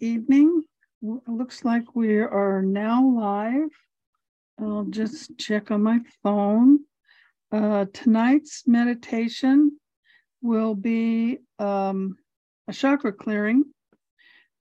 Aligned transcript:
Hello, 0.00 0.14
everyone, 0.14 0.28
and 0.30 0.38
good 0.38 0.38
evening. 0.38 0.62
It 1.02 1.30
looks 1.30 1.64
like 1.64 1.94
we 1.94 2.18
are 2.18 2.62
now 2.62 3.04
live. 3.06 3.70
I'll 4.60 4.84
just 4.84 5.38
check 5.38 5.70
on 5.70 5.82
my 5.82 6.00
phone. 6.22 6.80
Uh, 7.52 7.86
tonight's 7.92 8.66
meditation 8.66 9.78
will 10.42 10.74
be 10.74 11.38
um, 11.58 12.16
a 12.68 12.72
chakra 12.72 13.12
clearing 13.12 13.64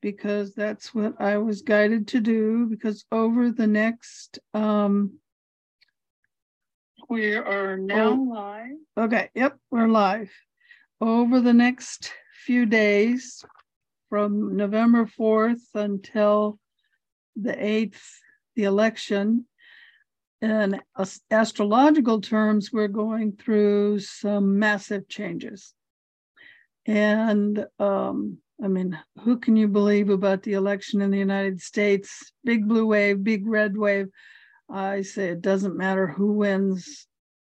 because 0.02 0.54
that's 0.54 0.94
what 0.94 1.20
I 1.20 1.38
was 1.38 1.62
guided 1.62 2.08
to 2.10 2.20
do. 2.20 2.68
Because 2.68 3.06
over 3.12 3.52
the 3.52 3.68
next, 3.68 4.40
um, 4.54 5.20
we 7.10 7.36
are 7.36 7.78
now 7.78 8.12
oh, 8.12 8.34
live. 8.34 9.06
Okay, 9.06 9.30
yep, 9.36 9.58
we're 9.72 9.88
live. 9.88 10.32
Over 11.02 11.42
the 11.42 11.54
next 11.54 12.14
few 12.46 12.66
days 12.66 13.44
from 14.10 14.56
November 14.56 15.06
4th 15.06 15.64
until 15.74 16.60
the 17.36 17.54
8th, 17.54 18.02
the 18.56 18.64
election. 18.64 19.46
In 20.42 20.80
astrological 21.32 22.22
terms, 22.22 22.72
we're 22.72 22.88
going 22.88 23.34
through 23.34 24.00
some 24.00 24.60
massive 24.60 25.08
changes. 25.08 25.74
And 26.86 27.66
um, 27.80 28.38
I 28.64 28.68
mean, 28.68 28.98
who 29.24 29.38
can 29.38 29.56
you 29.56 29.68
believe 29.68 30.10
about 30.10 30.44
the 30.44 30.54
election 30.54 31.02
in 31.02 31.12
the 31.12 31.18
United 31.18 31.62
States? 31.62 32.32
Big 32.44 32.68
blue 32.68 32.88
wave, 32.88 33.24
big 33.24 33.48
red 33.48 33.78
wave. 33.78 34.08
I 34.70 35.04
say 35.04 35.30
it 35.30 35.42
doesn't 35.42 35.78
matter 35.78 36.08
who 36.08 36.34
wins. 36.34 37.08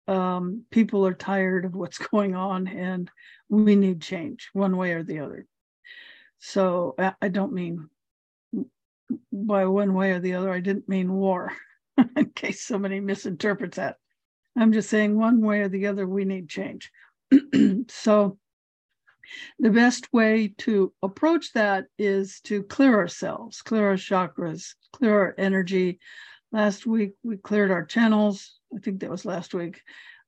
Um, 0.07 0.65
people 0.71 1.07
are 1.07 1.15
tired 1.15 1.65
of 1.65 1.75
what's 1.75 1.99
going 2.11 2.35
on, 2.35 2.69
and 2.69 3.11
we 3.49 3.75
need 3.75 4.01
change 4.01 4.51
one 4.53 4.77
way 4.77 4.93
or 4.93 5.03
the 5.03 5.21
other. 5.21 5.47
So 6.45 6.97
I 6.99 7.29
don't 7.29 7.53
mean 7.53 7.89
by 9.33 9.65
one 9.67 9.95
way 9.95 10.11
or 10.11 10.19
the 10.19 10.35
other, 10.35 10.53
I 10.53 10.59
didn't 10.59 10.89
mean 10.89 11.13
war, 11.13 11.53
in 12.17 12.31
case 12.35 12.63
somebody 12.65 12.99
misinterprets 12.99 13.77
that. 13.77 13.97
I'm 14.59 14.73
just 14.73 14.91
saying 14.91 15.17
one 15.17 15.41
way 15.41 15.61
or 15.61 15.69
the 15.69 15.87
other, 15.87 16.07
we 16.07 16.25
need 16.25 16.49
change. 16.49 16.91
so 17.89 18.39
the 19.61 19.71
best 19.71 20.13
way 20.13 20.53
to 20.59 20.93
approach 21.01 21.53
that 21.53 21.85
is 21.97 22.41
to 22.43 22.65
clear 22.65 22.97
ourselves, 22.97 23.63
clear 23.63 23.91
our 23.91 23.95
chakras, 23.95 24.75
clear 24.93 25.17
our 25.17 25.35
energy. 25.39 26.01
Last 26.51 26.87
week 26.87 27.13
we 27.23 27.37
cleared 27.37 27.71
our 27.71 27.85
channels. 27.85 28.59
I 28.75 28.81
think 28.81 28.99
that 29.01 29.11
was 29.11 29.25
last 29.25 29.55
week. 29.55 29.81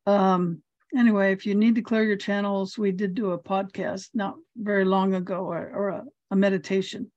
Um, 0.06 0.62
anyway, 0.96 1.32
if 1.32 1.46
you 1.46 1.54
need 1.54 1.74
to 1.74 1.82
clear 1.82 2.02
your 2.02 2.16
channels, 2.16 2.78
we 2.78 2.92
did 2.92 3.14
do 3.14 3.32
a 3.32 3.38
podcast 3.38 4.10
not 4.14 4.34
very 4.56 4.84
long 4.84 5.14
ago 5.14 5.44
or, 5.44 5.70
or 5.74 5.88
a, 5.88 6.04
a, 6.30 6.36
meditation. 6.36 7.10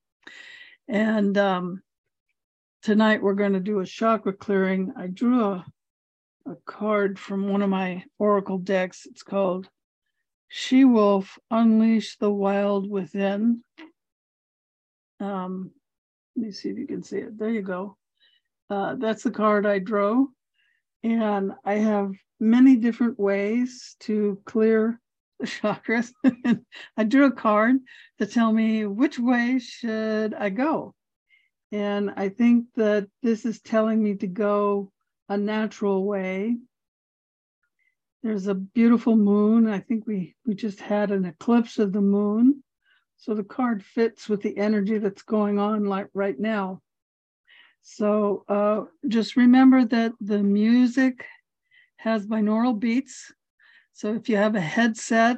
And 0.87 1.37
um, 1.37 1.81
tonight 2.81 3.21
we're 3.21 3.33
going 3.33 3.53
to 3.53 3.59
do 3.59 3.79
a 3.79 3.85
chakra 3.85 4.33
clearing. 4.33 4.93
I 4.97 5.07
drew 5.07 5.43
a, 5.43 5.65
a 6.45 6.55
card 6.65 7.19
from 7.19 7.49
one 7.49 7.61
of 7.61 7.69
my 7.69 8.03
oracle 8.19 8.57
decks. 8.57 9.05
It's 9.05 9.23
called 9.23 9.69
She 10.47 10.85
Wolf 10.85 11.37
Unleash 11.51 12.17
the 12.17 12.31
Wild 12.31 12.89
Within. 12.89 13.63
Um, 15.19 15.71
let 16.35 16.45
me 16.45 16.51
see 16.51 16.69
if 16.69 16.77
you 16.77 16.87
can 16.87 17.03
see 17.03 17.17
it. 17.17 17.37
There 17.37 17.49
you 17.49 17.61
go. 17.61 17.97
Uh, 18.69 18.95
that's 18.95 19.23
the 19.23 19.31
card 19.31 19.65
I 19.65 19.79
drew. 19.79 20.31
And 21.03 21.53
I 21.63 21.75
have 21.75 22.11
many 22.39 22.75
different 22.75 23.19
ways 23.19 23.95
to 24.01 24.39
clear 24.45 24.99
the 25.39 25.45
chakras. 25.61 26.11
I 26.97 27.03
drew 27.03 27.25
a 27.25 27.31
card 27.31 27.77
to 28.19 28.25
tell 28.25 28.51
me 28.51 28.85
which 28.85 29.19
way 29.19 29.59
should 29.59 30.33
I 30.33 30.49
go. 30.49 30.93
And 31.71 32.11
I 32.15 32.29
think 32.29 32.67
that 32.75 33.07
this 33.23 33.45
is 33.45 33.61
telling 33.61 34.01
me 34.01 34.15
to 34.15 34.27
go 34.27 34.91
a 35.29 35.37
natural 35.37 36.05
way. 36.05 36.57
There's 38.23 38.47
a 38.47 38.55
beautiful 38.55 39.15
moon. 39.15 39.67
I 39.67 39.79
think 39.79 40.07
we 40.07 40.35
we 40.45 40.55
just 40.55 40.79
had 40.79 41.11
an 41.11 41.25
eclipse 41.25 41.77
of 41.77 41.91
the 41.91 42.01
moon. 42.01 42.63
So 43.17 43.33
the 43.33 43.43
card 43.43 43.83
fits 43.83 44.29
with 44.29 44.41
the 44.41 44.57
energy 44.57 44.97
that's 44.97 45.23
going 45.23 45.59
on 45.59 45.85
like 45.85 46.07
right 46.13 46.39
now. 46.39 46.81
So 47.81 48.43
uh, 48.47 48.85
just 49.07 49.35
remember 49.35 49.85
that 49.85 50.13
the 50.19 50.43
music 50.43 51.25
has 51.97 52.25
binaural 52.25 52.79
beats. 52.79 53.33
So 53.93 54.13
if 54.13 54.29
you 54.29 54.37
have 54.37 54.55
a 54.55 54.61
headset, 54.61 55.37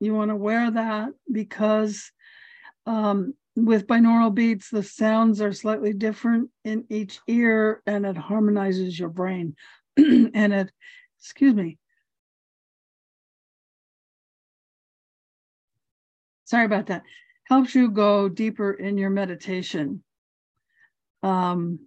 you 0.00 0.14
want 0.14 0.30
to 0.30 0.36
wear 0.36 0.70
that 0.70 1.10
because 1.30 2.10
um, 2.86 3.34
with 3.54 3.86
binaural 3.86 4.34
beats, 4.34 4.70
the 4.70 4.82
sounds 4.82 5.40
are 5.40 5.52
slightly 5.52 5.92
different 5.92 6.50
in 6.64 6.84
each 6.88 7.20
ear 7.28 7.82
and 7.86 8.06
it 8.06 8.16
harmonizes 8.16 8.98
your 8.98 9.10
brain. 9.10 9.54
and 9.96 10.52
it, 10.52 10.72
excuse 11.20 11.54
me. 11.54 11.78
Sorry 16.44 16.64
about 16.64 16.86
that. 16.86 17.02
Helps 17.44 17.74
you 17.74 17.90
go 17.90 18.28
deeper 18.28 18.72
in 18.72 18.98
your 18.98 19.10
meditation. 19.10 20.02
Um, 21.22 21.80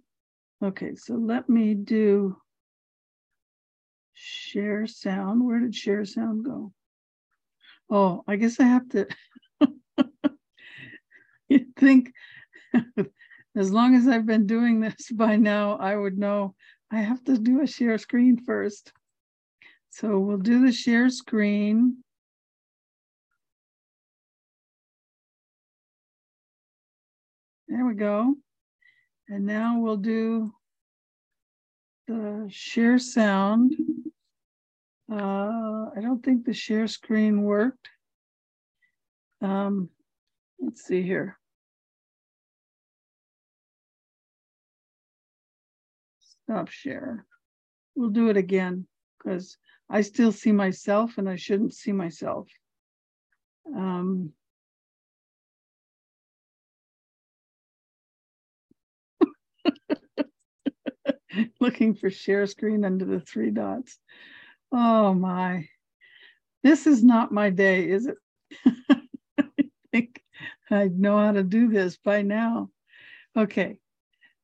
okay, 0.62 0.94
so 0.94 1.14
let 1.14 1.48
me 1.48 1.74
do 1.74 2.36
Share 4.18 4.86
sound. 4.86 5.44
Where 5.44 5.60
did 5.60 5.74
share 5.74 6.06
sound 6.06 6.46
go? 6.46 6.72
Oh, 7.90 8.24
I 8.26 8.36
guess 8.36 8.58
I 8.58 8.64
have 8.64 8.88
to. 8.90 9.06
you 11.48 11.66
think 11.76 12.14
as 13.56 13.70
long 13.70 13.94
as 13.94 14.08
I've 14.08 14.24
been 14.24 14.46
doing 14.46 14.80
this 14.80 15.10
by 15.12 15.36
now, 15.36 15.76
I 15.76 15.94
would 15.94 16.16
know 16.16 16.54
I 16.90 17.00
have 17.00 17.22
to 17.24 17.36
do 17.36 17.60
a 17.60 17.66
share 17.66 17.98
screen 17.98 18.42
first. 18.42 18.90
So 19.90 20.18
we'll 20.18 20.38
do 20.38 20.64
the 20.64 20.72
share 20.72 21.10
screen. 21.10 22.02
There 27.68 27.84
we 27.84 27.94
go. 27.94 28.34
And 29.28 29.44
now 29.44 29.80
we'll 29.80 29.98
do 29.98 30.54
the 32.06 32.46
share 32.48 32.98
sound. 32.98 33.74
Uh, 35.10 35.90
I 35.96 36.00
don't 36.00 36.24
think 36.24 36.44
the 36.44 36.52
share 36.52 36.88
screen 36.88 37.42
worked. 37.42 37.88
Um, 39.40 39.88
let's 40.60 40.82
see 40.82 41.02
here. 41.02 41.38
Stop 46.44 46.68
share. 46.68 47.24
We'll 47.94 48.10
do 48.10 48.30
it 48.30 48.36
again 48.36 48.86
because 49.18 49.56
I 49.88 50.00
still 50.00 50.32
see 50.32 50.52
myself 50.52 51.18
and 51.18 51.28
I 51.28 51.36
shouldn't 51.36 51.74
see 51.74 51.92
myself. 51.92 52.48
Um, 53.74 54.32
looking 61.60 61.94
for 61.94 62.10
share 62.10 62.46
screen 62.46 62.84
under 62.84 63.04
the 63.04 63.20
three 63.20 63.50
dots. 63.50 63.98
Oh 64.72 65.14
my. 65.14 65.68
This 66.62 66.86
is 66.86 67.04
not 67.04 67.32
my 67.32 67.50
day, 67.50 67.88
is 67.88 68.06
it? 68.06 68.16
I 69.38 69.70
think 69.92 70.22
I 70.70 70.88
know 70.88 71.18
how 71.18 71.32
to 71.32 71.42
do 71.42 71.68
this 71.68 71.96
by 71.96 72.22
now. 72.22 72.70
Okay. 73.36 73.78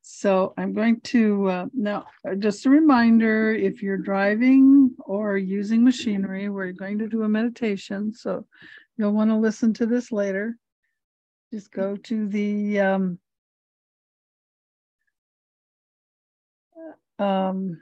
So 0.03 0.53
I'm 0.57 0.73
going 0.73 1.01
to 1.01 1.49
uh, 1.49 1.67
now, 1.73 2.07
uh, 2.29 2.35
just 2.35 2.67
a 2.67 2.71
reminder 2.71 3.53
if 3.53 3.83
you're 3.83 3.97
driving 3.99 4.95
or 4.99 5.37
using 5.37 5.85
machinery, 5.85 6.49
we're 6.49 6.73
going 6.73 6.99
to 6.99 7.09
do 7.09 7.23
a 7.23 7.29
meditation. 7.29 8.13
So 8.13 8.47
you'll 8.97 9.13
want 9.13 9.31
to 9.31 9.37
listen 9.37 9.73
to 9.75 9.87
this 9.87 10.11
later. 10.11 10.57
Just 11.53 11.71
go 11.71 11.97
to 11.97 12.29
the 12.29 12.81
um, 12.81 13.19
um, 17.19 17.81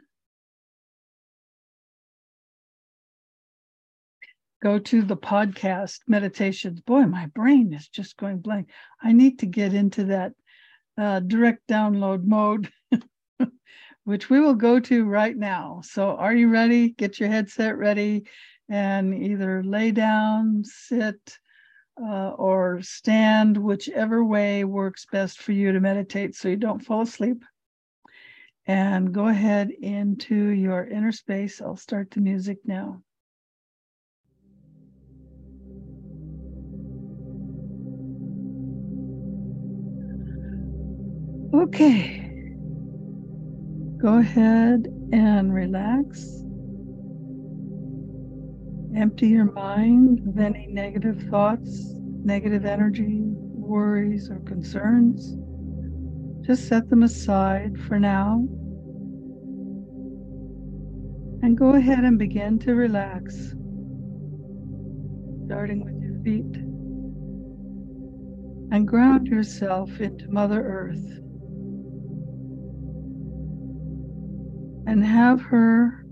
go 4.63 4.79
to 4.79 5.03
the 5.03 5.17
podcast 5.17 6.01
meditations. 6.07 6.81
Boy, 6.81 7.03
my 7.03 7.27
brain 7.27 7.73
is 7.73 7.89
just 7.89 8.17
going 8.17 8.39
blank. 8.39 8.69
I 9.03 9.13
need 9.13 9.39
to 9.41 9.47
get 9.47 9.75
into 9.75 10.05
that 10.05 10.33
uh, 10.99 11.21
direct 11.21 11.67
download 11.69 12.25
mode, 12.25 12.71
which 14.05 14.29
we 14.29 14.41
will 14.41 14.55
go 14.55 14.81
to 14.81 15.05
right 15.05 15.37
now. 15.37 15.81
So, 15.85 16.17
are 16.17 16.35
you 16.35 16.49
ready? 16.49 16.91
Get 16.91 17.19
your 17.19 17.29
headset 17.29 17.77
ready 17.79 18.25
and 18.69 19.15
either 19.15 19.65
lay 19.65 19.91
down, 19.91 20.63
sit, 20.65 21.39
uh, 22.01 22.31
or 22.31 22.81
stand, 22.83 23.57
whichever 23.57 24.25
way 24.25 24.65
works 24.65 25.07
best 25.11 25.41
for 25.41 25.53
you 25.53 25.73
to 25.73 25.81
meditate 25.81 26.35
so 26.35 26.49
you 26.49 26.57
don't 26.57 26.85
fall 26.85 27.03
asleep 27.03 27.45
and 28.67 29.13
go 29.13 29.27
ahead 29.27 29.71
into 29.71 30.35
your 30.51 30.87
inner 30.87 31.13
space. 31.13 31.61
I'll 31.61 31.77
start 31.77 32.11
the 32.11 32.21
music 32.21 32.59
now. 32.65 33.03
Okay. 41.53 42.55
Go 43.99 44.19
ahead 44.19 44.87
and 45.13 45.53
relax. 45.53 46.45
Empty 48.97 49.29
your 49.29 49.51
mind 49.53 50.21
of 50.29 50.39
any 50.39 50.69
negative 50.69 51.21
thoughts, 51.29 51.93
negative 52.23 52.65
energy, 52.65 53.23
worries, 53.23 54.31
or 54.31 54.39
concerns. 54.41 55.37
Just 56.47 56.69
set 56.69 56.89
them 56.89 57.03
aside 57.03 57.77
for 57.89 57.99
now. 57.99 58.47
And 61.43 61.59
go 61.59 61.75
ahead 61.75 62.05
and 62.05 62.17
begin 62.17 62.61
to 62.61 62.75
relax, 62.75 63.55
starting 65.47 65.85
with 65.85 66.01
your 66.01 66.15
feet. 66.23 66.63
And 68.73 68.87
ground 68.87 69.27
yourself 69.27 70.01
into 70.01 70.29
Mother 70.29 70.63
Earth. 70.63 71.21
And 74.91 75.07
have 75.07 75.41
her 75.43 76.05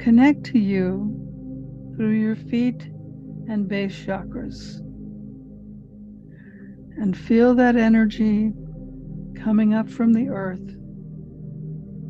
connect 0.00 0.42
to 0.46 0.58
you 0.58 1.94
through 1.94 2.18
your 2.18 2.34
feet 2.34 2.82
and 3.48 3.68
base 3.68 3.94
chakras. 3.94 4.80
And 7.00 7.16
feel 7.16 7.54
that 7.54 7.76
energy 7.76 8.52
coming 9.36 9.72
up 9.72 9.88
from 9.88 10.12
the 10.12 10.30
earth 10.30 10.68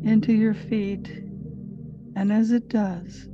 into 0.03 0.33
your 0.33 0.55
feet. 0.55 1.07
And 2.15 2.33
as 2.33 2.49
it 2.49 2.69
does, 2.69 3.27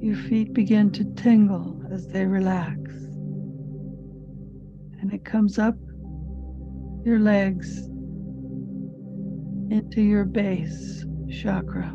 your 0.00 0.14
feet 0.14 0.54
begin 0.54 0.92
to 0.92 1.04
tingle 1.16 1.82
as 1.90 2.06
they 2.06 2.24
relax. 2.24 2.78
And 5.00 5.12
it 5.12 5.24
comes 5.24 5.58
up 5.58 5.74
your 7.04 7.18
legs 7.18 7.89
into 9.70 10.02
your 10.02 10.24
base 10.24 11.04
chakra. 11.30 11.94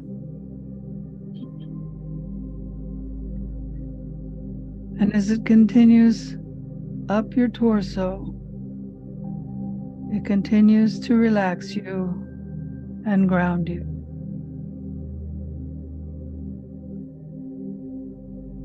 And 4.97 5.13
as 5.13 5.29
it 5.29 5.45
continues 5.45 6.37
up 7.09 7.35
your 7.35 7.49
torso, 7.49 8.33
it 10.11 10.23
continues 10.23 10.99
to 11.01 11.15
relax 11.15 11.75
you 11.75 12.25
and 13.05 13.27
ground 13.27 13.67
you. 13.67 13.81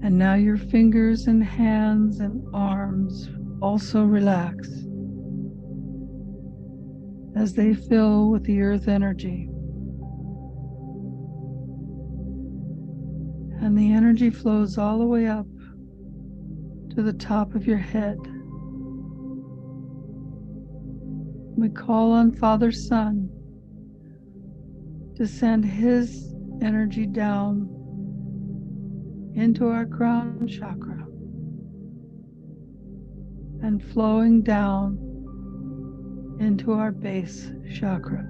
And 0.03 0.17
now 0.19 0.35
your 0.35 0.57
fingers 0.57 1.27
and 1.27 1.43
hands 1.43 2.21
and 2.21 2.43
arms 2.55 3.29
also 3.61 4.05
relax 4.05 4.69
as 7.41 7.55
they 7.55 7.73
fill 7.73 8.29
with 8.29 8.45
the 8.45 8.61
earth 8.61 8.87
energy. 8.87 9.49
And 13.63 13.79
the 13.79 13.93
energy 13.95 14.29
flows 14.29 14.77
all 14.77 14.99
the 14.99 15.07
way 15.07 15.27
up 15.27 15.47
to 16.95 17.03
the 17.03 17.15
top 17.15 17.55
of 17.55 17.67
your 17.67 17.79
head. 17.79 18.19
We 21.57 21.71
call 21.71 22.13
on 22.13 22.33
Father 22.33 22.71
Sun 22.71 23.31
to 25.17 25.27
send 25.27 25.65
his 25.65 26.35
energy 26.61 27.07
down 27.07 27.71
into 29.35 29.67
our 29.67 29.87
crown 29.87 30.47
chakra 30.47 31.07
and 33.63 33.83
flowing 33.83 34.43
down 34.43 35.10
into 36.41 36.73
our 36.73 36.91
base 36.91 37.51
chakra. 37.73 38.27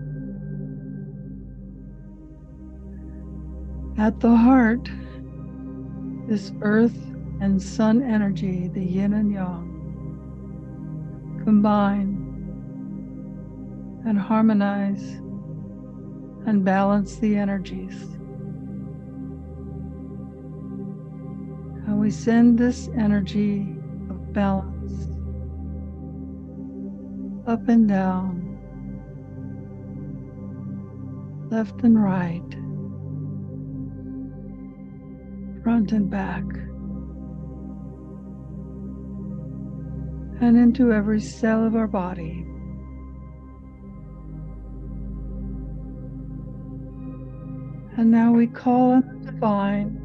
At 3.97 4.19
the 4.19 4.35
heart, 4.37 4.91
this 6.27 6.53
earth 6.61 6.97
and 7.41 7.63
sun 7.63 8.03
energy, 8.03 8.69
the 8.69 8.83
yin 8.83 9.13
and 9.13 9.33
yang, 9.33 9.69
combine 11.45 12.27
and 14.05 14.19
harmonize 14.19 15.21
and 16.47 16.65
balance 16.65 17.17
the 17.17 17.37
energies. 17.37 18.03
And 21.87 22.01
we 22.01 22.11
send 22.11 22.59
this 22.59 22.89
energy 22.97 23.77
of 24.09 24.33
balance 24.33 24.80
up 27.51 27.69
and 27.69 27.89
down, 27.89 28.57
left 31.51 31.83
and 31.83 32.01
right, 32.01 32.49
front 35.65 35.91
and 35.91 36.09
back, 36.09 36.45
and 40.41 40.57
into 40.57 40.93
every 40.93 41.21
cell 41.21 41.65
of 41.67 41.75
our 41.75 41.89
body. 41.89 42.47
And 47.99 48.13
now 48.13 48.31
we 48.31 48.47
call 48.47 48.93
on 48.93 49.25
the 49.25 49.33
divine 49.33 49.97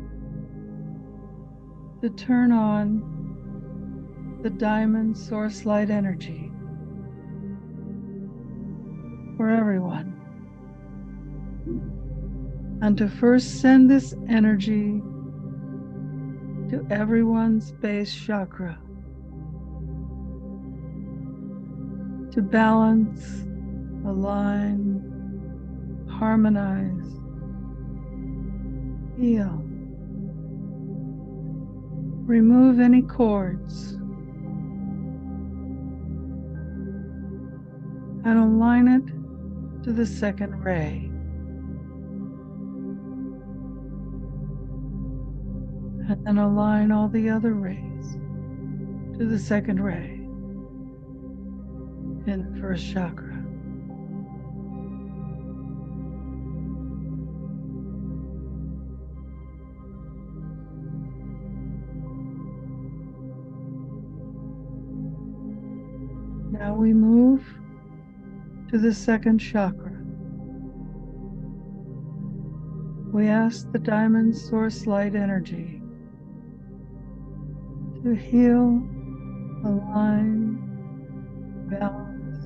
to 2.01 2.09
turn 2.09 2.51
on 2.51 4.39
the 4.41 4.49
diamond 4.49 5.15
source 5.15 5.63
light 5.63 5.91
energy 5.91 6.44
for 9.45 9.51
everyone. 9.51 10.11
And 12.81 12.97
to 12.97 13.07
first 13.07 13.61
send 13.61 13.91
this 13.91 14.15
energy 14.27 15.03
to 16.71 16.83
everyone's 16.89 17.71
base 17.73 18.11
chakra 18.11 18.79
to 22.31 22.41
balance, 22.41 23.43
align, 24.03 25.03
harmonize, 26.09 27.11
Heal. 29.19 29.61
Remove 32.25 32.79
any 32.79 33.03
cords 33.03 33.93
and 38.25 38.39
align 38.39 38.87
it 38.87 39.14
to 39.85 39.93
the 39.93 40.05
second 40.05 40.63
ray. 40.63 41.11
And 46.09 46.25
then 46.25 46.39
align 46.39 46.91
all 46.91 47.07
the 47.07 47.29
other 47.29 47.53
rays 47.53 48.13
to 49.19 49.25
the 49.27 49.37
second 49.37 49.79
ray 49.79 50.13
in 52.25 52.51
the 52.51 52.59
first 52.59 52.91
chakra. 52.91 53.35
Now 66.59 66.73
we 66.73 66.91
move 66.91 67.14
to 68.69 68.77
the 68.77 68.93
second 68.93 69.39
chakra. 69.39 69.91
We 73.13 73.27
ask 73.27 73.71
the 73.71 73.79
diamond 73.79 74.35
source 74.35 74.85
light 74.85 75.15
energy 75.15 75.81
to 78.03 78.13
heal, 78.13 78.81
align, 79.63 80.57
balance, 81.69 82.45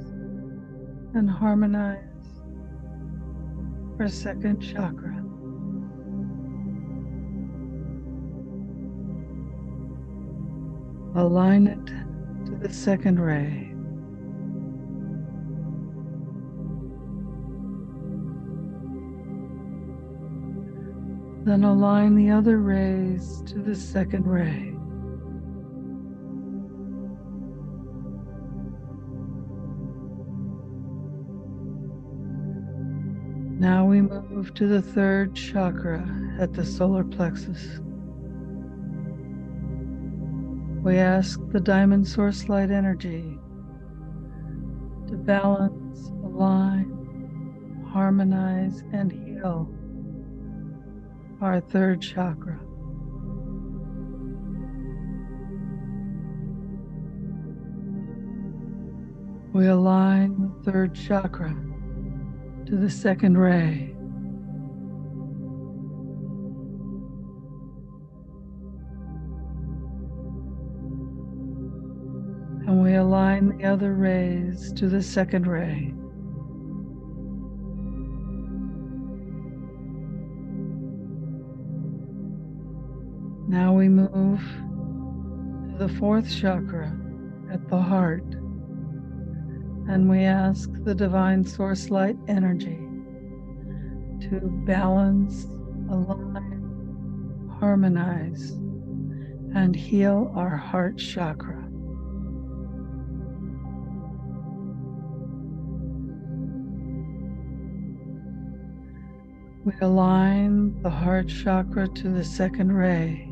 and 1.15 1.29
harmonize 1.29 2.03
our 3.99 4.07
second 4.07 4.59
chakra. 4.59 5.15
Align 11.15 11.67
it 11.67 11.85
to 12.45 12.55
the 12.55 12.73
second 12.73 13.19
ray. 13.19 13.68
Then 21.49 21.63
align 21.63 22.13
the 22.13 22.29
other 22.29 22.59
rays 22.59 23.41
to 23.47 23.57
the 23.57 23.73
second 23.73 24.27
ray. 24.27 24.75
Now 33.59 33.87
we 33.87 33.99
move 33.99 34.53
to 34.53 34.67
the 34.67 34.83
third 34.83 35.33
chakra 35.33 36.07
at 36.39 36.53
the 36.53 36.63
solar 36.63 37.03
plexus. 37.03 37.79
We 40.83 40.97
ask 40.97 41.39
the 41.49 41.59
diamond 41.59 42.07
source 42.07 42.47
light 42.47 42.69
energy 42.69 43.39
to 45.07 45.17
balance, 45.17 46.11
align, 46.23 47.87
harmonize, 47.91 48.83
and 48.93 49.11
heal 49.11 49.67
our 51.41 51.61
third 51.61 52.01
chakra. 52.01 52.59
We 59.53 59.67
align 59.67 60.53
the 60.63 60.71
third 60.71 60.93
chakra 60.93 61.55
to 62.65 62.75
the 62.75 62.89
second 62.89 63.37
ray. 63.37 63.95
And 72.67 72.83
we 72.83 72.95
align 72.95 73.57
the 73.57 73.65
other 73.65 73.95
rays 73.95 74.71
to 74.73 74.87
the 74.87 75.01
second 75.01 75.47
ray. 75.47 75.93
Now 83.49 83.73
we 83.73 83.89
move 83.89 84.39
to 85.71 85.75
the 85.79 85.89
fourth 85.97 86.31
chakra 86.31 86.95
at 87.51 87.67
the 87.67 87.81
heart. 87.81 88.23
And 89.89 90.07
we 90.07 90.19
ask 90.19 90.69
the 90.83 90.93
divine 90.93 91.43
source 91.43 91.89
light 91.89 92.15
energy 92.27 92.77
to 94.21 94.39
balance, 94.67 95.45
align, 95.89 97.49
harmonize, 97.59 98.51
and 99.55 99.75
heal 99.75 100.31
our 100.35 100.55
heart 100.55 100.99
chakra. 100.99 101.65
We 109.65 109.73
align 109.81 110.79
the 110.83 110.91
heart 110.91 111.29
chakra 111.29 111.87
to 111.87 112.09
the 112.09 112.23
second 112.23 112.73
ray. 112.73 113.28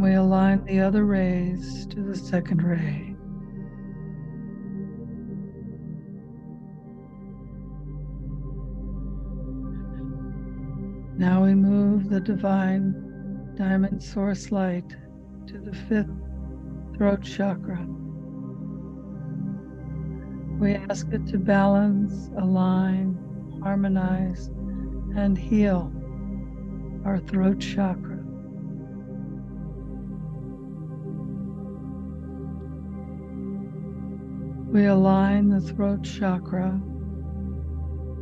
And 0.00 0.08
we 0.08 0.14
align 0.14 0.64
the 0.64 0.80
other 0.80 1.04
rays 1.04 1.84
to 1.88 2.00
the 2.00 2.16
second 2.16 2.62
ray. 2.62 3.14
Now 11.18 11.44
we 11.44 11.54
move 11.54 12.08
the 12.08 12.18
divine 12.18 12.94
diamond 13.58 14.02
source 14.02 14.50
light 14.50 14.88
to 15.48 15.58
the 15.58 15.74
fifth 15.74 16.08
throat 16.96 17.22
chakra. 17.22 17.86
We 20.58 20.76
ask 20.76 21.08
it 21.12 21.26
to 21.26 21.36
balance, 21.36 22.30
align, 22.38 23.18
harmonize, 23.62 24.46
and 25.14 25.36
heal 25.36 25.92
our 27.04 27.18
throat 27.18 27.60
chakra. 27.60 28.09
We 34.72 34.86
align 34.86 35.48
the 35.48 35.60
throat 35.60 36.04
chakra 36.04 36.80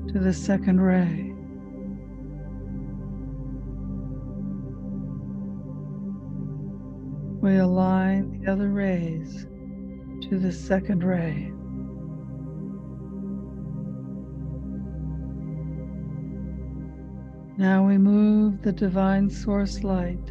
to 0.09 0.19
the 0.19 0.33
second 0.33 0.81
ray. 0.81 1.35
We 7.43 7.59
align 7.59 8.41
the 8.41 8.51
other 8.51 8.71
rays 8.71 9.47
to 10.31 10.39
the 10.39 10.51
second 10.51 11.05
ray. 11.05 11.53
Now 17.59 17.87
we 17.87 17.99
move 17.99 18.63
the 18.63 18.73
divine 18.73 19.29
source 19.29 19.85
light 19.85 20.27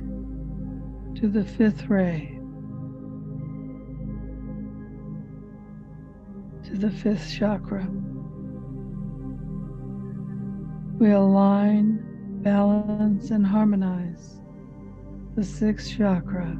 to 1.17 1.27
the 1.27 1.45
fifth 1.45 1.87
ray. 1.89 2.36
The 6.79 6.91
fifth 6.91 7.33
chakra. 7.33 7.87
We 10.99 11.11
align, 11.11 12.03
balance, 12.43 13.31
and 13.31 13.45
harmonize 13.45 14.39
the 15.35 15.43
sixth 15.43 15.97
chakra 15.97 16.55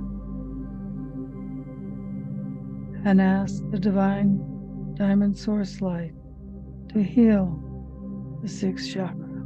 and 3.06 3.22
ask 3.22 3.64
the 3.70 3.80
divine 3.80 4.94
diamond 4.96 5.38
source 5.38 5.82
light 5.82 6.14
to 6.90 7.04
heal 7.04 7.60
the 8.42 8.50
sixth 8.50 8.92
chakra. 8.92 9.44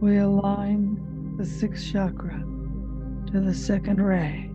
We 0.00 0.18
align 0.18 1.34
the 1.36 1.44
sixth 1.44 1.92
chakra 1.92 2.44
to 3.32 3.40
the 3.40 3.54
second 3.54 4.00
ray. 4.00 4.50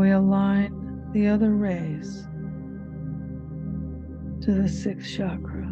We 0.00 0.12
align 0.12 1.10
the 1.12 1.28
other 1.28 1.50
rays 1.54 2.26
to 4.40 4.54
the 4.54 4.66
sixth 4.66 5.14
chakra. 5.14 5.66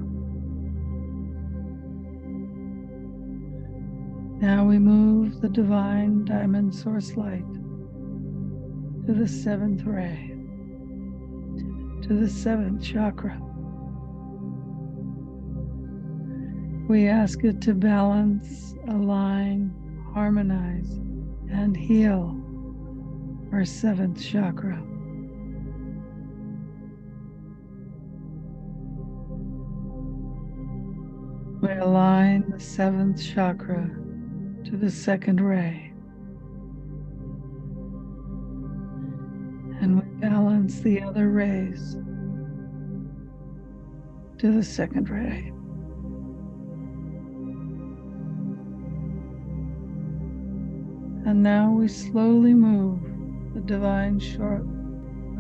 Now 4.39 4.67
we 4.67 4.79
move 4.79 5.41
the 5.41 5.49
divine 5.49 6.27
diamond 6.27 6.75
source 6.75 7.17
light 7.17 7.51
to 9.07 9.15
the 9.15 9.27
seventh 9.27 9.85
ray, 9.85 10.37
to 12.03 12.13
the 12.13 12.29
seventh 12.29 12.83
chakra. 12.83 13.41
We 16.87 17.09
ask 17.09 17.45
it 17.45 17.63
to 17.63 17.73
balance, 17.73 18.75
align, 18.89 19.73
harmonize, 20.13 21.01
and 21.51 21.75
heal 21.75 22.38
our 23.53 23.65
seventh 23.65 24.23
chakra. 24.23 24.83
We 31.61 31.73
align 31.73 32.51
the 32.51 32.61
seventh 32.61 33.23
chakra 33.23 33.91
to 34.65 34.77
the 34.77 34.91
second 34.91 35.41
ray. 35.41 35.93
And 39.81 39.97
we 39.97 40.21
balance 40.21 40.81
the 40.81 41.03
other 41.03 41.31
rays 41.31 41.97
to 44.39 44.53
the 44.53 44.63
second 44.63 45.09
ray. 45.09 45.53
And 51.27 51.43
now 51.43 51.71
we 51.73 51.89
slowly 51.89 52.55
move 52.55 53.08
the 53.59 53.65
divine 53.65 54.21
short, 54.21 54.65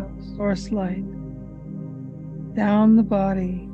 uh, 0.01 0.37
source 0.37 0.73
light 0.73 1.05
down 2.55 2.97
the 2.97 3.03
body, 3.03 3.69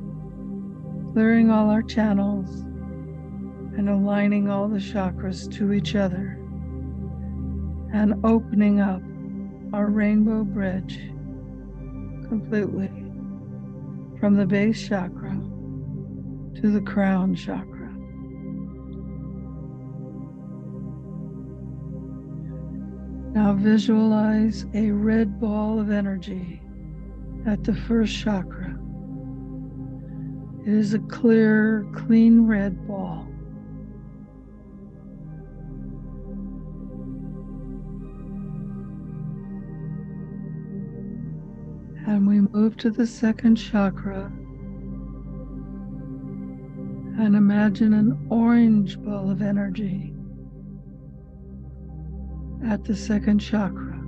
clearing 1.15 1.51
all 1.51 1.71
our 1.71 1.83
channels 1.83 2.61
and 3.79 3.89
aligning 3.89 4.51
all 4.51 4.69
the 4.69 4.79
chakras 4.79 5.51
to 5.51 5.73
each 5.73 5.95
other 5.97 6.39
and 7.95 8.15
opening 8.23 8.81
up 8.81 9.01
our 9.73 9.87
rainbow 9.87 10.45
bridge 10.45 10.99
completely 12.29 12.91
from 14.21 14.37
the 14.37 14.45
base 14.45 14.87
chakra 14.87 15.33
to 16.61 16.71
the 16.71 16.83
crown 16.83 17.35
chakra. 17.35 17.74
Now 23.35 23.53
visualize 23.53 24.64
a 24.75 24.93
red 24.93 25.41
ball 25.41 25.81
of 25.81 25.91
energy 25.91 26.62
at 27.45 27.64
the 27.64 27.75
first 27.75 28.17
chakra. 28.17 28.79
It 30.64 30.73
is 30.73 30.95
a 30.95 31.00
clear, 31.00 31.85
clean 31.93 32.47
red 32.47 32.87
ball. 32.87 33.26
And 42.07 42.29
we 42.29 42.41
move 42.41 42.76
to 42.76 42.91
the 42.91 43.07
second 43.07 43.57
chakra 43.57 44.26
and 47.19 47.35
imagine 47.35 47.95
an 47.95 48.29
orange 48.31 48.97
ball 49.03 49.29
of 49.29 49.43
energy 49.43 50.13
at 52.66 52.84
the 52.84 52.94
second 52.94 53.38
chakra. 53.38 54.00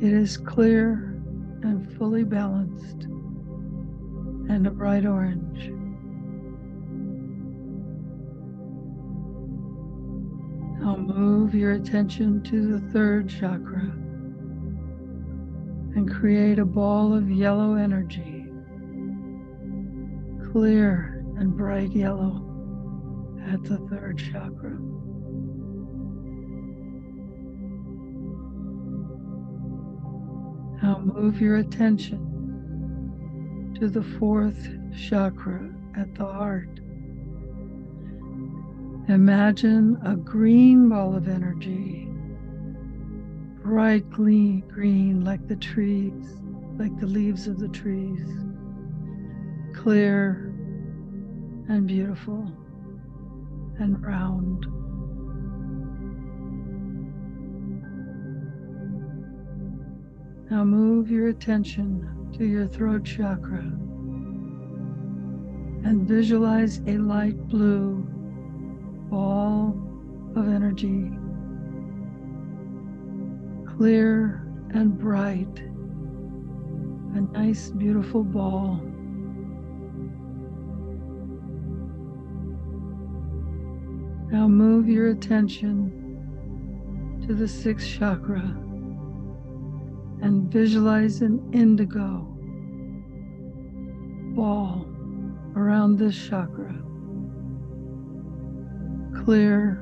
It 0.00 0.12
is 0.12 0.36
clear 0.36 1.20
and 1.62 1.96
fully 1.96 2.24
balanced 2.24 3.04
and 4.48 4.66
a 4.66 4.70
bright 4.70 5.06
orange. 5.06 5.70
Now 10.80 10.96
move 10.96 11.54
your 11.54 11.72
attention 11.72 12.42
to 12.42 12.72
the 12.72 12.80
third 12.92 13.28
chakra 13.28 13.92
and 15.94 16.10
create 16.10 16.58
a 16.58 16.64
ball 16.64 17.14
of 17.14 17.30
yellow 17.30 17.74
energy, 17.74 18.46
clear 20.50 21.24
and 21.36 21.56
bright 21.56 21.92
yellow 21.92 22.44
at 23.48 23.62
the 23.62 23.78
third 23.88 24.18
chakra. 24.18 24.76
Move 31.02 31.40
your 31.40 31.56
attention 31.56 32.28
to 33.78 33.88
the 33.88 34.02
fourth 34.02 34.68
chakra 34.96 35.68
at 35.96 36.14
the 36.14 36.24
heart. 36.24 36.68
Imagine 39.08 39.98
a 40.04 40.14
green 40.16 40.88
ball 40.88 41.14
of 41.16 41.28
energy, 41.28 42.08
bright 43.62 44.08
green, 44.10 44.60
green 44.68 45.24
like 45.24 45.46
the 45.48 45.56
trees, 45.56 46.38
like 46.78 46.96
the 47.00 47.06
leaves 47.06 47.46
of 47.48 47.58
the 47.58 47.68
trees, 47.68 48.26
clear 49.74 50.54
and 51.68 51.86
beautiful 51.86 52.46
and 53.78 54.04
round. 54.04 54.66
Now 60.52 60.64
move 60.64 61.10
your 61.10 61.28
attention 61.28 62.28
to 62.36 62.44
your 62.44 62.66
throat 62.66 63.06
chakra 63.06 63.62
and 65.88 66.06
visualize 66.06 66.82
a 66.86 66.98
light 66.98 67.48
blue 67.48 68.06
ball 69.08 69.74
of 70.36 70.48
energy, 70.48 71.10
clear 73.78 74.46
and 74.74 74.98
bright, 74.98 75.60
a 77.16 77.22
nice, 77.32 77.70
beautiful 77.70 78.22
ball. 78.22 78.78
Now 84.30 84.46
move 84.48 84.86
your 84.86 85.12
attention 85.12 85.98
to 87.26 87.32
the 87.32 87.48
sixth 87.48 87.88
chakra 87.88 88.54
and 90.22 90.50
visualize 90.52 91.20
an 91.20 91.40
indigo 91.52 92.28
ball 94.34 94.86
around 95.56 95.98
this 95.98 96.16
chakra. 96.16 96.72
Clear, 99.24 99.74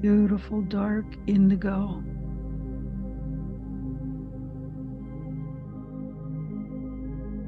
beautiful, 0.00 0.62
dark 0.62 1.06
indigo. 1.26 2.02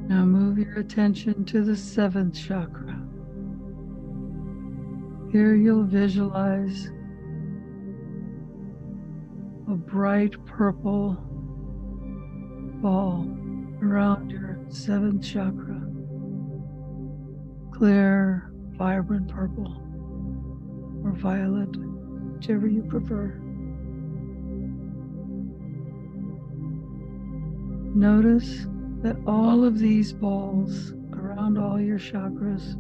Now 0.09 0.25
move 0.25 0.59
your 0.59 0.79
attention 0.79 1.45
to 1.47 1.63
the 1.63 1.77
seventh 1.77 2.35
chakra. 2.35 2.99
Here 5.31 5.55
you'll 5.55 5.85
visualize 5.85 6.91
a 9.69 9.75
bright 9.75 10.45
purple 10.45 11.17
ball 12.83 13.25
around 13.81 14.29
your 14.29 14.59
seventh 14.69 15.25
chakra. 15.25 15.81
Clear, 17.71 18.51
vibrant 18.73 19.29
purple 19.29 19.81
or 21.05 21.13
violet, 21.13 21.71
whichever 22.35 22.67
you 22.67 22.83
prefer. 22.83 23.39
Notice 27.95 28.67
that 29.03 29.17
all 29.29 29.65
of 29.65 29.79
these 29.79 30.13
balls 30.13 30.93
around 31.13 31.59
all 31.59 31.81
your 31.81 32.01
chakras 32.01 32.75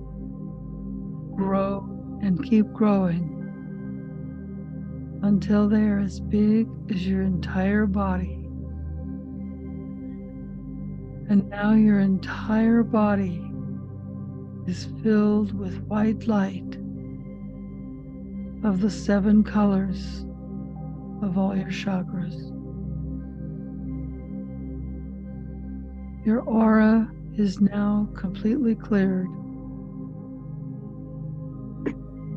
grow 1.36 1.88
and 2.22 2.42
keep 2.44 2.72
growing 2.72 3.28
until 5.22 5.68
they 5.68 5.82
are 5.82 6.00
as 6.00 6.18
big 6.18 6.66
as 6.90 7.06
your 7.06 7.22
entire 7.22 7.86
body. 7.86 8.41
And 11.32 11.48
now 11.48 11.72
your 11.72 11.98
entire 12.00 12.82
body 12.82 13.42
is 14.66 14.88
filled 15.02 15.58
with 15.58 15.82
white 15.84 16.28
light 16.28 16.76
of 18.62 18.82
the 18.82 18.90
seven 18.90 19.42
colors 19.42 20.26
of 21.22 21.38
all 21.38 21.56
your 21.56 21.70
chakras. 21.70 22.36
Your 26.26 26.42
aura 26.42 27.10
is 27.38 27.62
now 27.62 28.10
completely 28.14 28.74
cleared. 28.74 29.28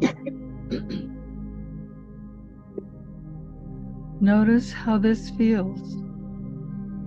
Notice 4.22 4.72
how 4.72 4.98
this 4.98 5.32
feels 5.32 6.05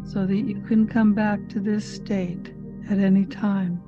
so 0.08 0.24
that 0.26 0.36
you 0.36 0.60
can 0.62 0.86
come 0.86 1.12
back 1.12 1.48
to 1.50 1.60
this 1.60 1.84
state 1.84 2.54
at 2.90 2.98
any 2.98 3.26
time. 3.26 3.82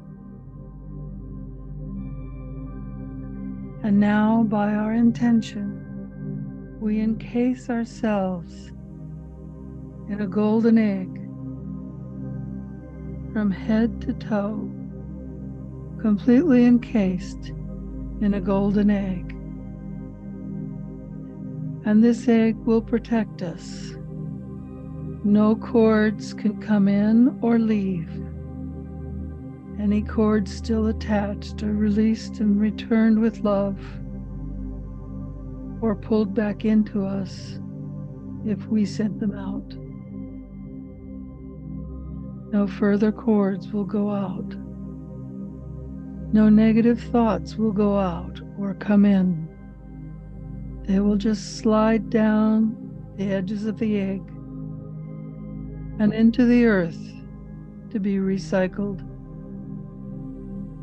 And 3.82 3.98
now, 3.98 4.42
by 4.42 4.74
our 4.74 4.92
intention, 4.92 6.76
we 6.78 7.00
encase 7.00 7.70
ourselves 7.70 8.68
in 10.10 10.20
a 10.20 10.26
golden 10.26 10.76
egg 10.76 11.08
from 13.32 13.50
head 13.50 14.02
to 14.02 14.12
toe, 14.12 14.70
completely 16.02 16.66
encased 16.66 17.52
in 18.20 18.34
a 18.34 18.40
golden 18.40 18.90
egg. 18.90 19.32
And 21.86 22.04
this 22.04 22.28
egg 22.28 22.56
will 22.66 22.82
protect 22.82 23.40
us. 23.40 23.94
No 25.24 25.56
cords 25.56 26.34
can 26.34 26.60
come 26.60 26.88
in 26.88 27.38
or 27.42 27.58
leave 27.58 28.08
any 29.80 30.02
cords 30.02 30.54
still 30.54 30.88
attached 30.88 31.62
are 31.62 31.72
released 31.72 32.40
and 32.40 32.60
returned 32.60 33.18
with 33.18 33.40
love 33.40 33.78
or 35.80 35.94
pulled 35.94 36.34
back 36.34 36.66
into 36.66 37.02
us 37.02 37.58
if 38.44 38.66
we 38.66 38.84
sent 38.84 39.18
them 39.18 39.32
out. 39.32 39.74
No 42.52 42.66
further 42.66 43.10
cords 43.10 43.72
will 43.72 43.86
go 43.86 44.10
out. 44.10 44.54
No 46.34 46.50
negative 46.50 47.00
thoughts 47.00 47.56
will 47.56 47.72
go 47.72 47.98
out 47.98 48.38
or 48.58 48.74
come 48.74 49.06
in. 49.06 49.48
They 50.82 51.00
will 51.00 51.16
just 51.16 51.56
slide 51.56 52.10
down 52.10 52.76
the 53.16 53.32
edges 53.32 53.64
of 53.64 53.78
the 53.78 53.98
egg 53.98 54.20
and 56.00 56.14
into 56.14 56.46
the 56.46 56.64
earth 56.64 56.98
to 57.90 58.00
be 58.00 58.16
recycled 58.16 59.06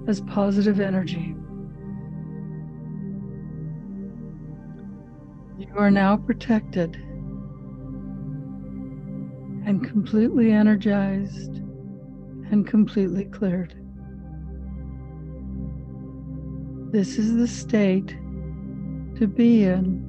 as 0.07 0.21
positive 0.21 0.79
energy. 0.79 1.35
You 5.57 5.75
are 5.75 5.89
now 5.89 6.17
protected 6.17 6.97
and 9.65 9.83
completely 9.83 10.51
energized 10.51 11.55
and 12.51 12.67
completely 12.67 13.25
cleared. 13.25 13.73
This 16.91 17.17
is 17.17 17.35
the 17.35 17.47
state 17.47 18.15
to 19.17 19.25
be 19.25 19.63
in 19.63 20.03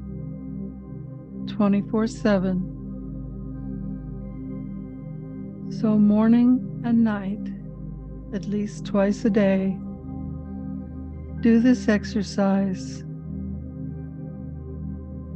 24 1.48 2.06
7. 2.06 2.77
So, 5.80 5.96
morning 5.96 6.82
and 6.84 7.04
night, 7.04 7.52
at 8.34 8.46
least 8.46 8.84
twice 8.84 9.24
a 9.24 9.30
day, 9.30 9.78
do 11.40 11.60
this 11.60 11.88
exercise. 11.88 13.04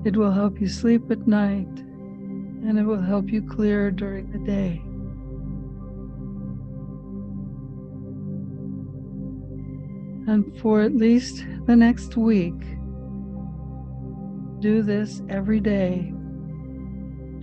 It 0.04 0.16
will 0.16 0.32
help 0.32 0.60
you 0.60 0.66
sleep 0.66 1.12
at 1.12 1.28
night 1.28 1.68
and 1.78 2.76
it 2.76 2.82
will 2.82 3.00
help 3.00 3.30
you 3.30 3.40
clear 3.40 3.92
during 3.92 4.32
the 4.32 4.38
day. 4.40 4.82
And 10.26 10.58
for 10.58 10.80
at 10.80 10.96
least 10.96 11.46
the 11.68 11.76
next 11.76 12.16
week, 12.16 12.60
do 14.58 14.82
this 14.82 15.22
every 15.28 15.60
day 15.60 16.12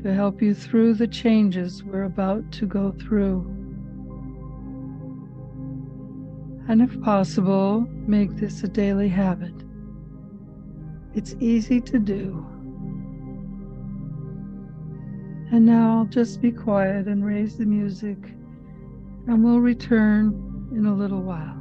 to 0.03 0.13
help 0.13 0.41
you 0.41 0.53
through 0.53 0.93
the 0.95 1.07
changes 1.07 1.83
we're 1.83 2.03
about 2.03 2.51
to 2.53 2.65
go 2.65 2.91
through. 2.91 3.59
and 6.69 6.83
if 6.83 7.01
possible, 7.01 7.81
make 8.05 8.35
this 8.35 8.63
a 8.63 8.67
daily 8.67 9.09
habit. 9.09 9.53
It's 11.15 11.35
easy 11.39 11.81
to 11.81 11.97
do. 11.97 12.45
And 15.51 15.65
now 15.65 15.97
I'll 15.97 16.05
just 16.05 16.43
be 16.43 16.51
quiet 16.51 17.07
and 17.07 17.25
raise 17.25 17.57
the 17.57 17.65
music, 17.65 18.19
and 19.25 19.43
we'll 19.43 19.59
return 19.59 20.69
in 20.71 20.85
a 20.85 20.93
little 20.93 21.23
while. 21.23 21.58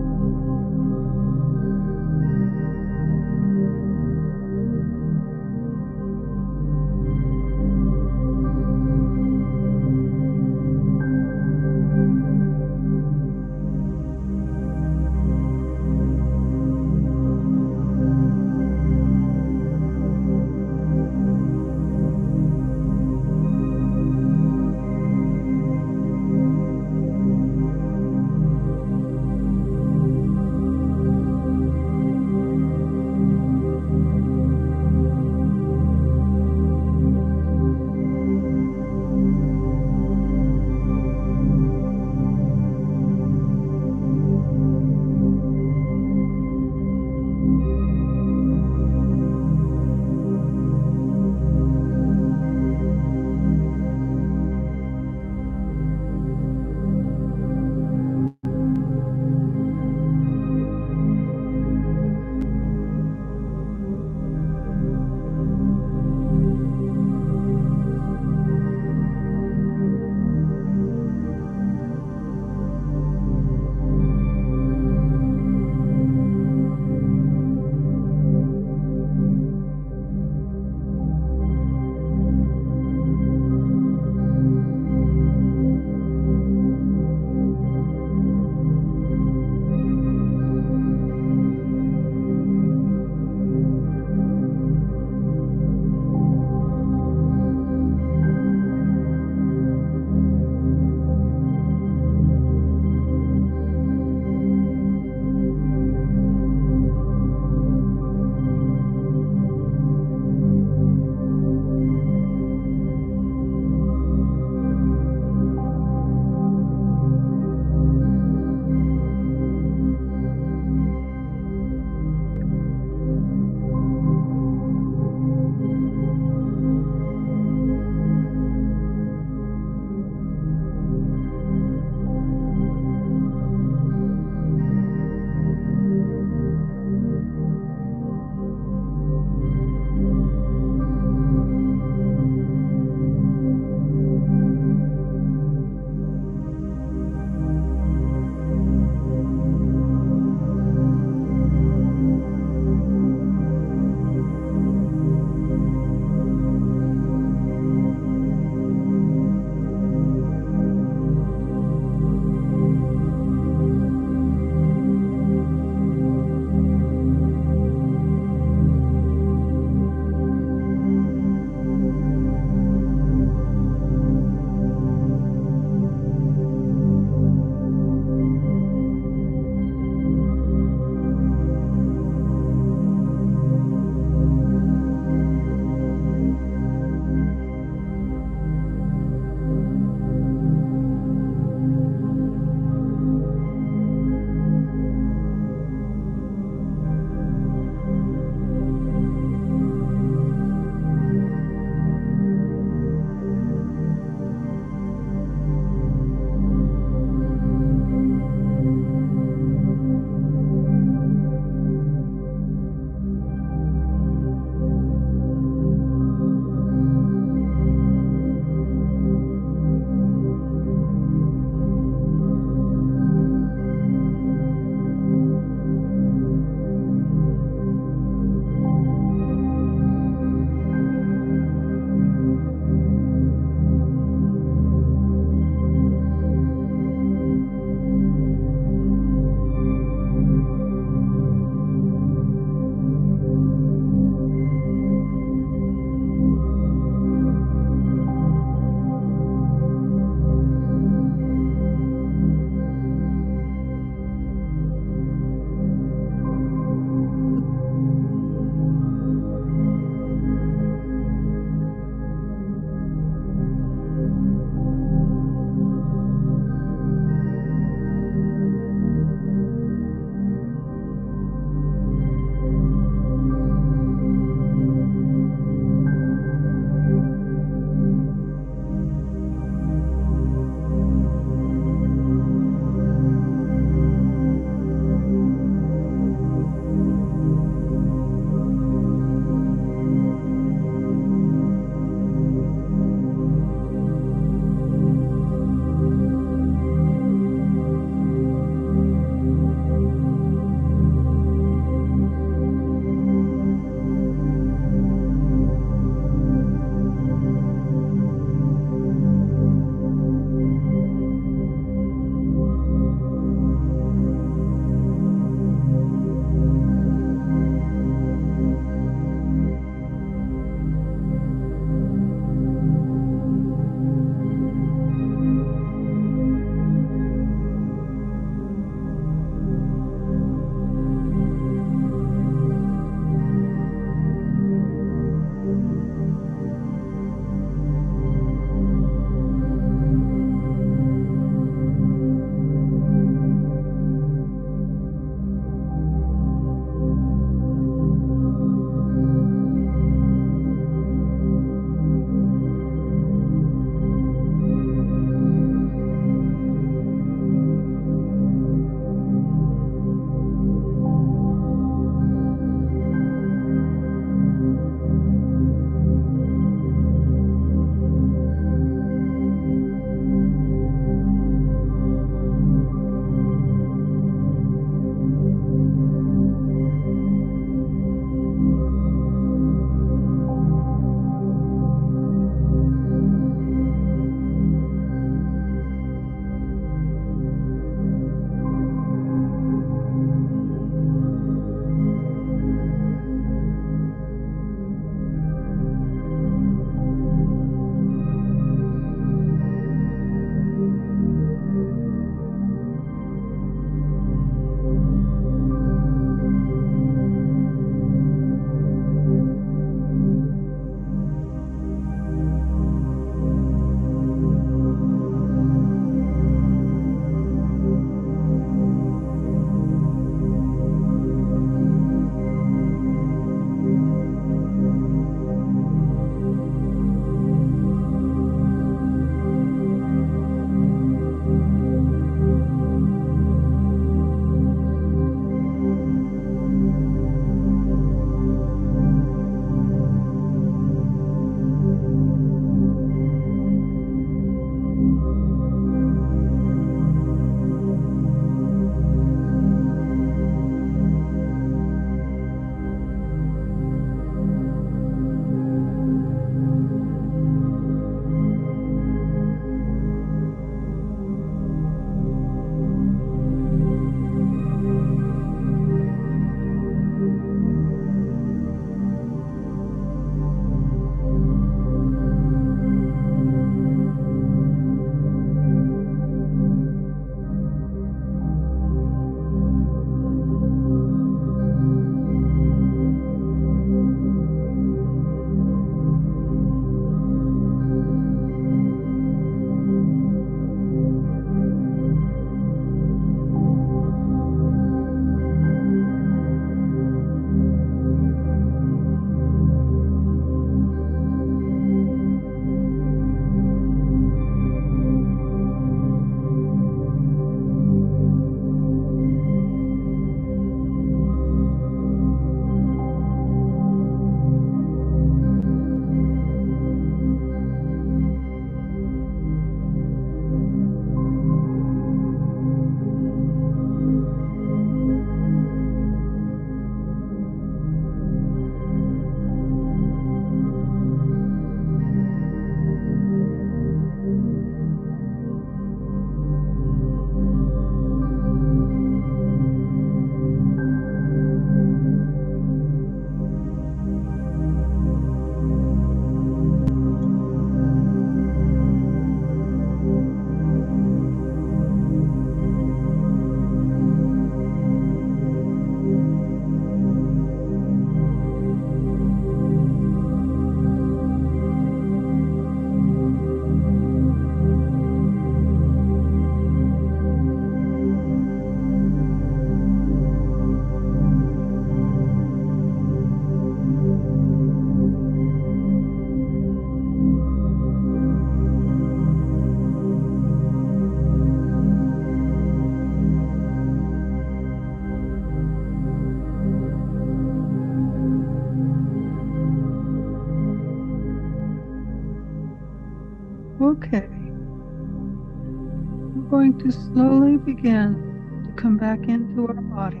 To 596.62 596.70
slowly 596.70 597.36
begin 597.36 598.44
to 598.44 598.52
come 598.52 598.76
back 598.76 599.00
into 599.08 599.48
our 599.48 599.54
body. 599.54 600.00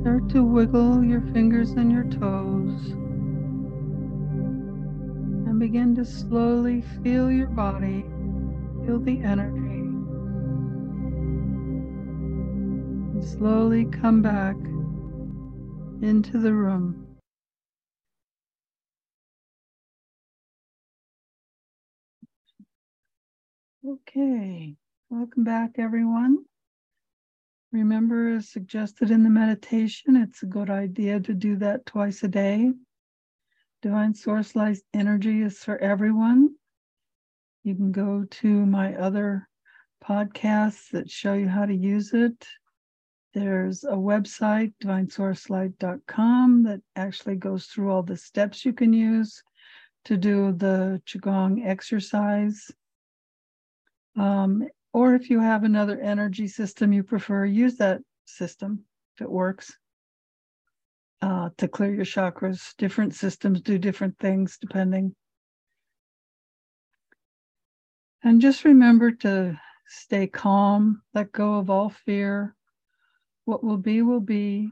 Start 0.00 0.30
to 0.30 0.42
wiggle 0.42 1.04
your 1.04 1.20
fingers 1.34 1.72
and 1.72 1.92
your 1.92 2.04
toes. 2.04 2.92
And 5.46 5.60
begin 5.60 5.94
to 5.96 6.06
slowly 6.06 6.82
feel 7.02 7.30
your 7.30 7.48
body, 7.48 8.06
feel 8.86 8.98
the 8.98 9.20
energy. 9.20 9.80
And 13.12 13.22
slowly 13.22 13.84
come 13.84 14.22
back 14.22 14.56
into 16.00 16.38
the 16.38 16.54
room. 16.54 17.07
Okay, 23.88 24.74
welcome 25.08 25.44
back, 25.44 25.76
everyone. 25.78 26.44
Remember, 27.72 28.36
as 28.36 28.50
suggested 28.50 29.10
in 29.10 29.22
the 29.22 29.30
meditation, 29.30 30.14
it's 30.14 30.42
a 30.42 30.46
good 30.46 30.68
idea 30.68 31.20
to 31.20 31.32
do 31.32 31.56
that 31.56 31.86
twice 31.86 32.22
a 32.22 32.28
day. 32.28 32.70
Diamond 33.80 34.18
Source 34.18 34.54
Light 34.54 34.76
Energy 34.92 35.40
is 35.40 35.64
for 35.64 35.78
everyone. 35.78 36.50
You 37.64 37.76
can 37.76 37.90
go 37.90 38.26
to 38.28 38.66
my 38.66 38.94
other 38.94 39.48
podcasts 40.04 40.90
that 40.90 41.10
show 41.10 41.32
you 41.32 41.48
how 41.48 41.64
to 41.64 41.74
use 41.74 42.12
it. 42.12 42.46
There's 43.32 43.84
a 43.84 43.96
website, 43.96 44.74
diamondsourcelight.com, 44.84 46.62
that 46.64 46.80
actually 46.94 47.36
goes 47.36 47.64
through 47.64 47.90
all 47.90 48.02
the 48.02 48.18
steps 48.18 48.66
you 48.66 48.74
can 48.74 48.92
use 48.92 49.42
to 50.04 50.18
do 50.18 50.52
the 50.52 51.00
Qigong 51.06 51.66
exercise. 51.66 52.70
Um, 54.18 54.68
or 54.92 55.14
if 55.14 55.30
you 55.30 55.40
have 55.40 55.64
another 55.64 56.00
energy 56.00 56.48
system 56.48 56.92
you 56.92 57.02
prefer, 57.02 57.44
use 57.44 57.76
that 57.76 58.00
system 58.24 58.84
if 59.14 59.22
it 59.22 59.30
works 59.30 59.76
uh, 61.22 61.50
to 61.58 61.68
clear 61.68 61.94
your 61.94 62.04
chakras. 62.04 62.74
Different 62.78 63.14
systems 63.14 63.60
do 63.60 63.78
different 63.78 64.18
things 64.18 64.58
depending. 64.60 65.14
And 68.24 68.40
just 68.40 68.64
remember 68.64 69.12
to 69.12 69.58
stay 69.86 70.26
calm, 70.26 71.02
let 71.14 71.30
go 71.30 71.54
of 71.54 71.70
all 71.70 71.90
fear. 71.90 72.56
What 73.44 73.62
will 73.62 73.78
be, 73.78 74.02
will 74.02 74.20
be. 74.20 74.70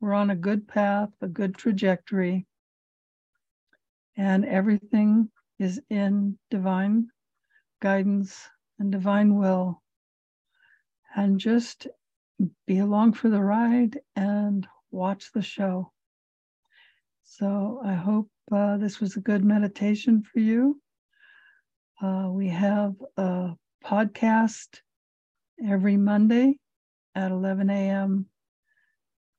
We're 0.00 0.14
on 0.14 0.30
a 0.30 0.36
good 0.36 0.68
path, 0.68 1.10
a 1.20 1.26
good 1.26 1.56
trajectory, 1.56 2.46
and 4.16 4.44
everything 4.44 5.30
is 5.58 5.80
in 5.90 6.38
divine 6.50 7.08
guidance 7.80 8.48
and 8.78 8.92
divine 8.92 9.36
will. 9.36 9.82
And 11.14 11.40
just 11.40 11.86
be 12.66 12.78
along 12.78 13.14
for 13.14 13.28
the 13.30 13.42
ride 13.42 13.98
and 14.14 14.66
watch 14.90 15.32
the 15.32 15.42
show. 15.42 15.92
So 17.24 17.80
I 17.84 17.94
hope 17.94 18.30
uh, 18.52 18.76
this 18.76 19.00
was 19.00 19.16
a 19.16 19.20
good 19.20 19.44
meditation 19.44 20.22
for 20.22 20.40
you. 20.40 20.80
Uh, 22.00 22.28
we 22.30 22.48
have 22.48 22.94
a 23.16 23.54
podcast 23.84 24.80
every 25.66 25.96
Monday 25.96 26.58
at 27.14 27.30
11 27.30 27.70
a.m. 27.70 28.26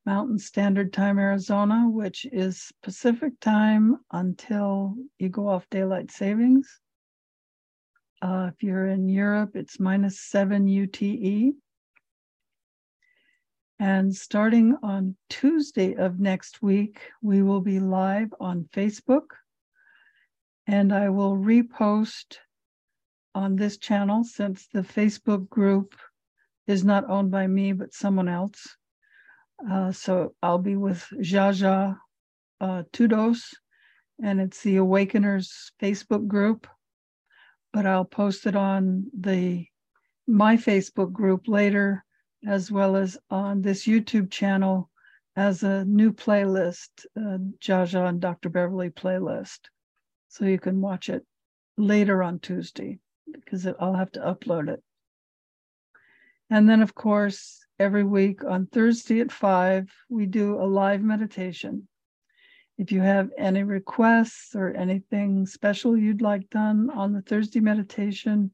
Mountain 0.06 0.40
Standard 0.40 0.94
Time, 0.94 1.20
Arizona, 1.20 1.88
which 1.90 2.26
is 2.32 2.72
Pacific 2.82 3.34
time 3.40 3.98
until 4.12 4.96
you 5.20 5.30
go 5.30 5.48
off 5.48 5.70
daylight 5.70 6.12
savings. 6.12 6.80
Uh, 8.22 8.50
if 8.52 8.64
you're 8.64 8.88
in 8.88 9.08
Europe, 9.08 9.52
it's 9.56 9.80
minus 9.80 10.20
7 10.20 10.66
UTC. 10.66 11.52
And 13.80 14.16
starting 14.16 14.76
on 14.82 15.16
Tuesday 15.30 15.94
of 15.94 16.20
next 16.20 16.64
week, 16.64 17.00
we 17.22 17.44
will 17.44 17.62
be 17.62 17.80
live 17.80 18.34
on 18.40 18.68
Facebook. 18.74 19.28
And 20.66 20.92
I 20.92 21.10
will 21.10 21.38
repost 21.38 22.38
on 23.36 23.56
this 23.56 23.78
channel 23.78 24.24
since 24.24 24.68
the 24.74 24.82
Facebook 24.82 25.48
group 25.48 25.96
is 26.66 26.84
not 26.84 27.08
owned 27.08 27.30
by 27.30 27.46
me, 27.46 27.72
but 27.72 27.94
someone 27.94 28.28
else. 28.28 28.76
Uh, 29.70 29.92
so 29.92 30.34
I'll 30.42 30.58
be 30.58 30.76
with 30.76 31.06
Jaja 31.22 31.98
uh, 32.60 32.84
Tudos, 32.92 33.42
and 34.22 34.42
it's 34.42 34.62
the 34.62 34.78
Awakeners 34.78 35.72
Facebook 35.80 36.28
group 36.28 36.68
but 37.74 37.86
I'll 37.86 38.06
post 38.06 38.46
it 38.46 38.56
on 38.56 39.08
the 39.18 39.66
my 40.28 40.58
Facebook 40.58 41.14
group 41.14 41.48
later, 41.48 42.04
as 42.46 42.72
well 42.72 42.96
as 42.96 43.18
on 43.30 43.62
this 43.62 43.88
YouTube 43.88 44.30
channel 44.30 44.90
as 45.38 45.64
a 45.64 45.86
new 45.86 46.12
playlist, 46.12 46.90
uh, 47.16 47.38
Jaja 47.62 48.10
and 48.10 48.20
Dr. 48.20 48.50
Beverly 48.50 48.90
playlist. 48.90 49.60
So 50.28 50.46
you 50.46 50.60
can 50.60 50.82
watch 50.82 51.10
it 51.10 51.26
later 51.78 52.24
on 52.24 52.40
Tuesday 52.40 53.00
because 53.32 53.66
it, 53.66 53.76
I'll 53.80 53.94
have 53.94 54.12
to 54.14 54.20
upload 54.20 54.68
it. 54.68 54.84
And 56.50 56.68
then, 56.70 56.82
of 56.82 56.96
course, 56.96 57.66
every 57.80 58.04
week 58.04 58.44
on 58.44 58.68
Thursday 58.68 59.20
at 59.20 59.32
five, 59.32 59.94
we 60.10 60.26
do 60.26 60.56
a 60.56 60.66
live 60.66 61.02
meditation. 61.02 61.88
If 62.78 62.92
you 62.92 63.02
have 63.02 63.32
any 63.38 63.64
requests 63.64 64.56
or 64.56 64.70
anything 64.70 65.48
special 65.48 65.98
you'd 65.98 66.22
like 66.22 66.50
done 66.50 66.92
on 66.92 67.12
the 67.12 67.22
Thursday 67.22 67.60
meditation, 67.60 68.52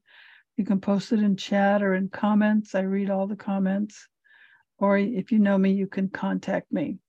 you 0.55 0.63
can 0.63 0.79
post 0.79 1.11
it 1.11 1.19
in 1.19 1.35
chat 1.35 1.83
or 1.83 1.93
in 1.93 2.07
comments. 2.09 2.73
I 2.73 2.81
read 2.81 3.09
all 3.09 3.27
the 3.27 3.35
comments. 3.35 4.07
Or 4.77 4.97
if 4.97 5.31
you 5.31 5.39
know 5.39 5.57
me, 5.57 5.73
you 5.73 5.87
can 5.87 6.09
contact 6.09 6.71
me. 6.71 6.99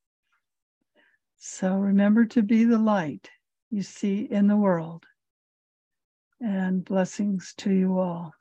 So 1.37 1.77
remember 1.77 2.25
to 2.27 2.43
be 2.43 2.65
the 2.65 2.79
light 2.79 3.31
you 3.71 3.83
see 3.83 4.23
in 4.31 4.49
the 4.49 4.57
world. 4.57 5.05
And 6.41 6.85
blessings 6.85 7.55
to 7.59 7.71
you 7.73 7.99
all. 7.99 8.33